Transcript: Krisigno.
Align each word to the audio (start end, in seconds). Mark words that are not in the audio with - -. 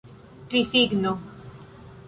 Krisigno. 0.49 1.13